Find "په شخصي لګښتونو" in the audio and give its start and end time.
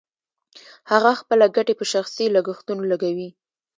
1.79-2.83